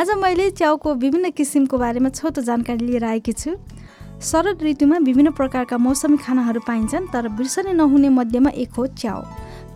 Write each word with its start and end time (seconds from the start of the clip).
आज 0.00 0.10
मैले 0.16 0.48
च्याउको 0.50 0.94
विभिन्न 0.94 1.30
किसिमको 1.30 1.78
बारेमा 1.78 2.08
छोटो 2.08 2.42
जानकारी 2.42 2.86
लिएर 2.86 3.04
आएकी 3.04 3.32
छु। 3.32 3.50
शरद 4.24 4.62
ऋतुमा 4.62 4.98
विभिन्न 4.98 5.30
प्रकारका 5.36 5.76
मौसमी 5.76 6.16
खानाहरू 6.16 6.60
पाइन्छन् 6.64 7.08
तर 7.12 7.28
बिर्सनै 7.36 7.72
नहुने 7.76 8.08
मध्येमा 8.08 8.50
एक 8.64 8.72
हो 8.72 8.86
च्याउ। 8.96 9.20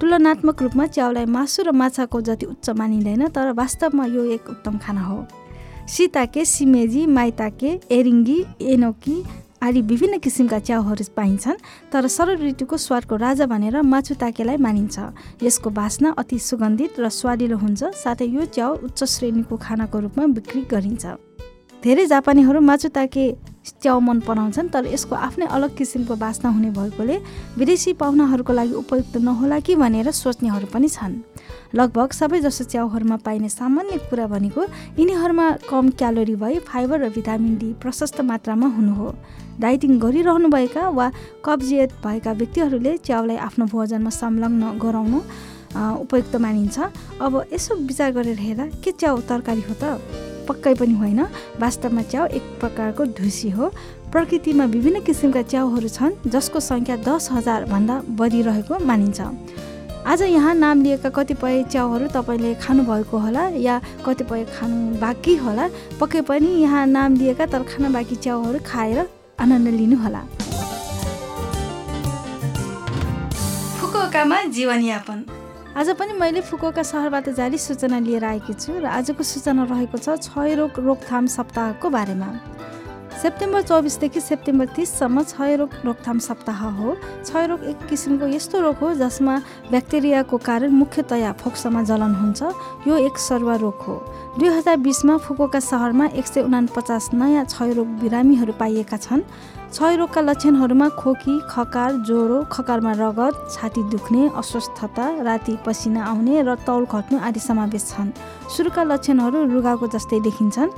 तुलनात्मक 0.00 0.62
रूपमा 0.62 0.86
च्याउलाई 0.96 1.24
मासु 1.28 1.62
र 1.62 1.72
माछाको 1.76 2.20
जति 2.24 2.46
उच्च 2.46 2.70
मानिँदैन 2.70 3.28
तर 3.36 3.52
वास्तवमा 3.52 4.04
यो 4.06 4.24
एक 4.32 4.48
उत्तम 4.48 4.78
खाना 4.80 5.02
हो। 5.04 5.18
सीताके 5.92 6.44
सिमेजी 6.44 7.04
माइताके 7.06 7.78
एरिङ्गी 7.92 8.38
एनोकी 8.72 9.16
आदि 9.64 9.80
विभिन्न 9.80 10.18
किसिमका 10.20 10.58
च्याउहरू 10.60 11.04
पाइन्छन् 11.16 11.62
तर 11.88 12.06
शरद 12.06 12.40
ऋतुको 12.42 12.76
स्वादको 12.76 13.16
राजा 13.16 13.46
भनेर 13.48 13.80
माछु 13.82 14.14
ताकेलाई 14.20 14.56
मानिन्छ। 14.60 14.96
यसको 15.40 15.70
बास्ना 15.72 16.08
अति 16.20 16.38
सुगन्धित 16.38 17.00
र 17.00 17.08
स्वादिलो 17.08 17.56
हुन्छ 17.56 17.96
साथै 17.96 18.28
यो 18.28 18.44
च्याउ 18.52 18.72
उच्च 18.84 19.00
श्रेणीको 19.04 19.56
खानाको 19.56 19.96
रूपमा 20.04 20.24
बिक्री 20.36 20.60
गरिन्छ। 20.68 21.04
धेरै 21.80 22.04
जापानीहरू 22.12 22.60
माछु 22.60 22.88
ताके 22.92 23.24
च्याउ 23.64 24.00
मन 24.00 24.20
पराउँछन् 24.20 24.68
तर 24.68 24.86
यसको 24.86 25.14
आफ्नै 25.16 25.46
अलग 25.46 25.76
किसिमको 25.76 26.14
बास्ना 26.16 26.50
हुने 26.50 26.70
भएकोले 26.70 27.16
विदेशी 27.58 27.92
पाहुनाहरूको 27.96 28.52
लागि 28.52 28.74
उपयुक्त 28.74 29.16
नहोला 29.16 29.58
कि 29.60 29.74
भनेर 29.76 30.10
सोच्नेहरू 30.12 30.66
पनि 30.72 30.88
छन्। 30.88 31.14
लगभग 31.74 32.12
सबै 32.12 32.40
जसो 32.40 32.64
च्याउहरूमा 32.64 33.16
पाइने 33.24 33.48
सामान्य 33.48 33.98
कुरा 34.10 34.26
भनेको 34.26 34.62
यिनीहरूमा 34.98 35.50
कम 35.70 35.90
क्यालोरी 35.98 36.36
भई 36.36 36.58
फाइबर 36.68 37.00
र 37.00 37.08
भिटामिन 37.16 37.56
डी 37.58 37.72
प्रशस्त 37.80 38.20
मात्रामा 38.20 38.66
हुनु 38.76 38.94
हो। 38.94 39.08
डाइटिङ 39.60 39.98
गरिरहनुभएका 39.98 40.88
वा 40.88 41.10
कब्जियत 41.44 41.90
भएका 42.04 42.32
व्यक्तिहरूले 42.32 42.96
च्याउलाई 43.00 43.36
आफ्नो 43.48 43.64
भोजनमा 43.72 44.10
संलग्न 44.12 44.78
गराउनु 44.78 45.18
उपयुक्त 45.74 46.36
मानिन्छ। 46.36 46.78
अब 47.18 47.32
यसो 47.52 47.74
विचार 47.74 48.12
गरेर 48.12 48.38
हेर्दा 48.38 48.66
के 48.84 48.90
च्याउ 48.92 49.20
तरकारी 49.28 49.62
हो 49.68 49.74
त? 49.74 49.98
पक्कै 50.48 50.74
पनि 50.74 50.94
होइन। 51.00 51.20
वास्तवमा 51.60 52.02
च्याउ 52.02 52.26
एक 52.38 52.44
प्रकारको 52.60 53.04
ढुसी 53.18 53.50
हो। 53.50 53.70
प्रकृतिमा 54.12 54.64
विभिन्न 54.70 55.00
किसिमका 55.02 55.42
च्याउहरू 55.42 55.88
छन् 55.88 56.12
जसको 56.30 56.60
सङ्ख्या 56.60 56.96
दस 57.02 57.28
हजारभन्दा 57.32 57.94
बढी 58.18 58.40
रहेको 58.42 58.78
मानिन्छ। 58.86 59.20
आज 60.04 60.22
यहाँ 60.22 60.54
नाम 60.54 60.82
लिएका 60.82 61.08
कतिपय 61.10 61.62
च्याउहरू 61.72 62.06
तपाईँले 62.14 62.54
खानुभएको 62.60 63.18
होला 63.18 63.42
या 63.58 63.80
कतिपय 64.06 64.44
खानु 64.52 65.00
बाँकी 65.00 65.34
होला 65.36 65.68
पक्कै 66.00 66.20
पनि 66.28 66.48
यहाँ 66.62 66.86
नाम 66.86 67.14
लिएका 67.16 67.46
तर 67.48 67.62
खान 67.64 67.92
बाँकी 67.92 68.16
च्याउहरू 68.16 68.58
खाएर 68.66 68.98
आनन्द 69.40 69.68
लिनुहोला 69.74 70.20
फुकुकामा 73.80 74.42
जीवनयापन। 74.52 75.24
आज 75.74 75.88
पनि 75.98 76.12
मैले 76.14 76.40
फुकुका 76.40 76.82
सहरबाट 76.86 77.28
जारी 77.34 77.58
सूचना 77.58 77.98
लिएर 77.98 78.24
आएकी 78.24 78.54
छु 78.54 78.78
र 78.78 78.86
आजको 78.86 79.22
सूचना 79.26 79.64
रहेको 79.66 79.98
छ 79.98 80.14
क्षयरोग 80.22 80.78
रोकथाम 80.78 81.26
सप्ताहको 81.26 81.90
बारेमा। 81.90 82.28
सेप्टेम्बर 83.24 83.62
चौबिसदेखि 83.62 84.20
सेप्टेम्बर 84.20 84.66
तिससम्म 84.76 85.22
क्षयरोग 85.24 85.70
रोकथाम 85.84 86.18
सप्ताह 86.20 86.60
हो। 86.76 86.92
क्षयरोग 87.24 87.60
एक 87.64 87.86
किसिमको 87.88 88.26
यस्तो 88.28 88.60
रोग 88.60 88.76
हो 88.76 88.92
जसमा 89.00 89.36
ब्याक्टेरियाको 89.72 90.36
कारण 90.44 90.70
मुख्यतया 90.70 91.32
फोक्सोमा 91.40 91.82
जलन 91.88 92.14
हुन्छ। 92.20 92.52
यो 92.84 92.96
एक 93.00 93.16
सरुवा 93.16 93.56
रोग 93.64 93.80
हो। 93.80 93.94
दुई 94.36 94.48
हजार 94.50 94.76
बिसमा 94.76 95.16
फुकोका 95.24 95.60
सहरमा 95.64 96.06
एक 96.12 96.26
सय 96.26 96.42
उनापचास 96.44 97.10
नयाँ 97.16 97.44
क्षयरोग 97.48 97.88
बिरामीहरू 98.04 98.52
पाइएका 98.60 98.96
छन्। 99.00 99.24
क्षयरोगका 99.72 100.20
लक्षणहरूमा 100.20 100.88
खोकी 101.00 101.34
खकार 101.50 101.92
ज्वरो 102.04 102.42
खकारमा 102.52 102.92
रगत 102.92 103.34
छाती 103.52 103.82
दुख्ने 103.90 104.28
अस्वस्थता 104.36 105.04
राति 105.24 105.56
पसिना 105.64 106.04
आउने 106.04 106.42
र 106.44 106.54
तौल 106.68 106.84
घट्नु 106.86 107.18
आदि 107.18 107.40
समावेश 107.40 107.84
छन्। 107.88 108.12
सुरुका 108.52 108.82
लक्षणहरू 108.84 109.38
रुगाको 109.50 109.86
जस्तै 109.88 110.20
देखिन्छन्। 110.20 110.70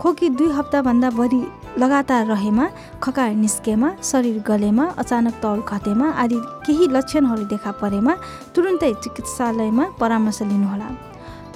खोकी 0.00 0.28
दुई 0.28 0.48
हप्ताभन्दा 0.52 1.10
बढी 1.10 1.42
लगातार 1.78 2.26
रहेमा 2.26 2.66
खकार 3.02 3.30
निस्केमा 3.34 3.90
शरीर 4.02 4.42
गलेमा 4.48 4.84
अचानक 4.98 5.34
तौल 5.42 5.60
घटेमा 5.62 6.08
आदि 6.22 6.38
केही 6.66 6.86
लक्षणहरू 6.90 7.44
देखा 7.52 7.70
परेमा 7.80 8.14
तुरुन्तै 8.56 8.92
चिकित्सालयमा 9.04 9.84
परामर्श 10.00 10.42
लिनुहोला। 10.42 10.88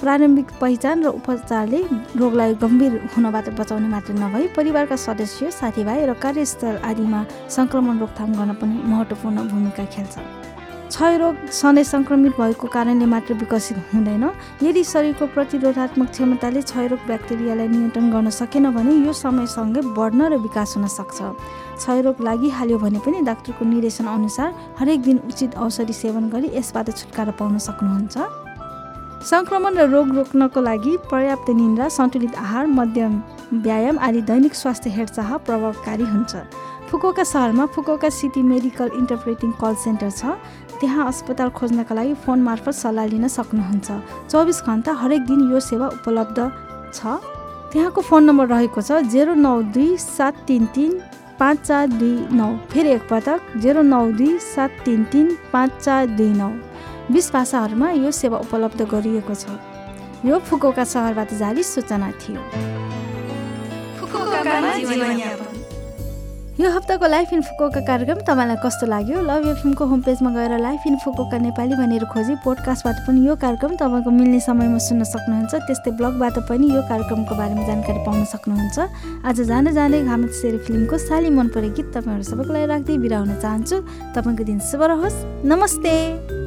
प्रारम्भिक 0.01 0.47
पहिचान 0.61 1.03
र 1.03 1.07
उपचारले 1.19 1.81
रोगलाई 2.15 2.53
गम्भीर 2.63 2.93
हुनबाट 3.13 3.49
बचाउने 3.59 3.87
मात्र 3.89 4.13
नभई 4.13 4.47
परिवारका 4.57 4.95
सदस्य 4.95 5.51
साथीभाइ 5.51 6.05
र 6.05 6.13
कार्यस्थल 6.23 6.75
आदिमा 6.89 7.21
सङ्क्रमण 7.57 7.95
रोकथाम 7.99 8.29
गर्न 8.37 8.53
पनि 8.61 8.75
महत्त्वपूर्ण 8.85 9.37
भूमिका 9.49 9.85
खेल्छ। 9.93 10.15
क्षयरोग 10.87 11.35
सधैँ 11.51 11.83
सङ्क्रमित 11.83 12.33
भएको 12.39 12.67
कारणले 12.67 13.05
मात्र 13.05 13.33
विकसित 13.43 13.77
हुँदैन। 13.93 14.23
यदि 14.63 14.83
शरीरको 14.83 15.25
प्रतिरोधात्मक 15.35 16.09
क्षमताले 16.11 16.61
क्षयरोग 16.61 16.99
ब्याक्टेरियालाई 17.07 17.67
नियन्त्रण 17.67 18.11
गर्न 18.11 18.29
सकेन 18.31 18.71
भने 18.71 18.93
यो 19.05 19.13
समयसँगै 19.13 19.81
बढ्न 19.97 20.21
र 20.31 20.37
विकास 20.47 20.75
हुन 20.77 20.87
सक्छ। 20.87 21.17
क्षयरोग 21.77 22.23
लागिहाल्यो 22.23 22.77
भने 22.79 22.99
पनि 23.03 23.21
डाक्टरको 23.27 23.65
निर्देशन 23.65 24.05
अनुसार 24.07 24.49
हरेक 24.79 25.01
दिन 25.03 25.17
उचित 25.27 25.55
औषधि 25.59 25.93
सेवन 25.93 26.29
गरी 26.31 26.55
यसबाट 26.55 26.87
छुटकारा 26.95 27.31
पाउन 27.35 27.57
सक्नुहुन्छ। 27.67 28.15
सङ्क्रमण 29.27 29.73
र 29.75 29.89
रोग 29.91 30.07
रोक्नको 30.15 30.61
लागि 30.61 30.93
पर्याप्त 31.11 31.49
निन्द्रा 31.51 31.87
सन्तुलित 31.89 32.35
आहार 32.37 32.65
मध्यम 32.71 33.13
व्यायाम 33.65 33.97
आदि 33.99 34.21
दैनिक 34.23 34.53
स्वास्थ्य 34.55 34.89
हेरचाह 34.95 35.37
प्रभावकारी 35.43 36.05
हुन्छ। 36.05 36.33
फुकोका 36.89 37.23
सहरमा 37.23 37.65
Fukuoka 37.75 38.09
city 38.09 38.41
medical 38.43 38.91
interpreting 38.95 39.51
call 39.59 39.73
centre 39.75 40.09
छ। 40.09 40.39
त्यहाँ 40.79 41.07
अस्पताल 41.07 41.49
खोज्नका 41.51 41.95
लागि 41.95 42.13
फोन 42.23 42.39
मार्फत 42.41 42.73
सल्लाह 42.73 43.05
लिन 43.11 43.27
सक्नुहुन्छ। 43.27 43.87
चौबिस 44.31 44.61
घन्टा 44.63 44.91
हरेक 45.01 45.21
दिन 45.27 45.51
यो 45.51 45.59
सेवा 45.59 45.87
उपलब्ध 45.99 46.39
छ। 46.93 47.19
त्यहाँको 47.73 48.01
फोन 48.01 48.23
नम्बर 48.23 48.47
रहेको 48.47 48.81
छ 48.81 49.03
जेरो 49.11 49.33
नौ 49.35 49.55
दुई 49.75 49.97
सात 49.99 50.47
तिन 50.47 50.65
तिन 50.71 50.91
पाँच 51.39 51.57
चार 51.67 51.87
दुई 51.99 52.15
नौ। 52.31 52.49
फेरि 52.71 52.89
एकपटक 52.91 53.57
जेरो 53.59 53.81
नौ 53.83 54.03
दुई 54.15 54.37
सात 54.39 54.71
तिन 54.85 55.03
तिन 55.11 55.35
पाँच 55.51 55.71
चार 55.83 56.05
दुई 56.15 56.31
नौ। 56.33 56.51
बिस 57.11 57.31
भाषाहरूमा 57.33 57.89
यो 57.99 58.11
सेवा 58.11 58.37
उपलब्ध 58.47 58.81
गरिएको 58.87 59.35
छ। 59.35 59.59
यो 60.23 60.39
फुकोका 60.39 60.83
सहरबाट 60.85 61.33
जारी 61.35 61.63
सूचना 61.65 62.11
थियो। 62.23 62.41
यो 66.57 66.69
हप्ताको 66.73 67.07
लाइफ 67.07 67.33
इन 67.33 67.41
फुकोका 67.41 67.81
कार्यक्रम 67.85 68.19
तपाईँलाई 68.25 68.57
कस्तो 68.65 68.85
लाग्यो? 68.89 69.21
लभ 69.21 69.45
एफएमको 69.47 69.85
होम 69.85 70.01
पेजमा 70.01 70.29
गएर 70.33 70.57
लाइफ 70.57 70.87
इन 70.87 70.95
फुकोका 71.05 71.37
नेपाली 71.37 71.75
भनेर 71.77 72.05
खोजी 72.09 72.35
पोडकास्टबाट 72.41 72.97
पनि 73.05 73.27
यो 73.27 73.35
कार्यक्रम 73.37 73.75
तपाईँको 73.77 74.09
मिल्ने 74.09 74.39
समयमा 74.41 74.77
सुन्न 74.81 75.03
सक्नुहुन्छ। 75.05 75.53
त्यस्तै 75.53 75.91
ब्लगबाट 76.01 76.49
पनि 76.49 76.65
यो 76.73 76.81
कार्यक्रमको 76.89 77.35
बारेमा 77.37 77.61
जानकारी 77.61 78.01
पाउन 78.01 78.25
सक्नुहुन्छ। 78.33 78.77
आज 79.21 79.41
जाँदै 79.45 79.71
जाँदै 79.77 80.01
घाम 80.01 80.25
सेरी 80.33 80.57
फिल्मको 80.65 80.97
साली 80.97 81.29
मन 81.29 81.47
परे 81.53 81.69
गीत 81.77 81.93
तपाईँहरू 81.93 82.25
सबैको 82.25 82.49
लागि 82.49 82.65
राख्दै 82.73 82.97
बिराउन 83.05 83.37
चाहन्छु। 83.37 83.77
तपाईँको 84.17 84.43
दिन 84.49 84.59
शुभ 84.65 84.81
रहोस्। 84.81 85.45
नमस्ते! 85.45 86.46